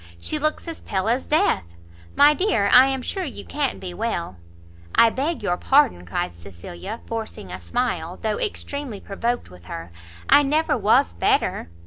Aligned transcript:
She 0.19 0.39
looks 0.39 0.67
as 0.67 0.81
pale 0.81 1.07
as 1.07 1.27
death. 1.27 1.75
My 2.15 2.33
dear, 2.33 2.71
I 2.73 2.87
am 2.87 3.03
sure 3.03 3.23
you 3.23 3.45
can't 3.45 3.79
be 3.79 3.93
well?" 3.93 4.37
"I 4.95 5.11
beg 5.11 5.43
your 5.43 5.57
pardon," 5.57 6.07
cried 6.07 6.33
Cecilia, 6.33 7.01
forcing 7.05 7.51
a 7.51 7.59
smile, 7.59 8.17
though 8.19 8.39
extremely 8.39 8.99
provoked 8.99 9.51
with 9.51 9.65
her; 9.65 9.91
"I 10.27 10.41
never 10.41 10.75
was 10.75 11.13
better." 11.13 11.69